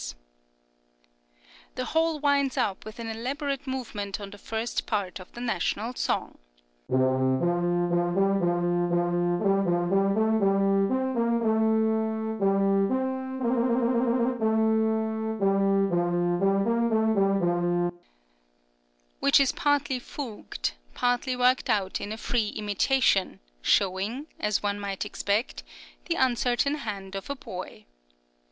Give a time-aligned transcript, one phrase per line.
[0.01, 5.19] [See Page Image] The whole winds up with an elaborate movement on the first part
[5.19, 6.39] of the national song
[19.19, 25.05] which is partly fugued, partly worked out in a free imitation, showing, as one might
[25.05, 25.61] expect,
[26.07, 27.85] the uncertain hand of a boy.